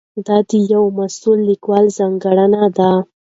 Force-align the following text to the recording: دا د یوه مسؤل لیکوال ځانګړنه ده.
دا 0.27 0.37
د 0.49 0.51
یوه 0.71 0.89
مسؤل 0.99 1.39
لیکوال 1.49 1.85
ځانګړنه 1.97 2.63
ده. 2.77 2.91